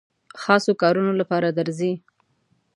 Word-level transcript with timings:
خاصو 0.41 0.71
کارونو 0.81 1.11
لپاره 1.21 1.47
درځي. 1.57 1.93